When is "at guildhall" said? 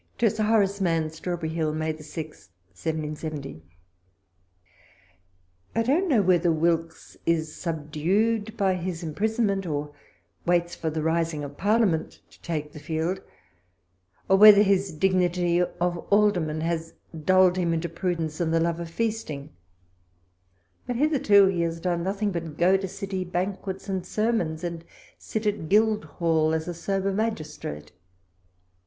25.45-26.55